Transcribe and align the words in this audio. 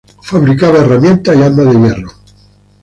Fabricaban 0.23 0.81
herramientas 0.83 1.37
y 1.37 1.43
armas 1.43 1.65
de 1.67 1.73
hierro. 1.77 2.11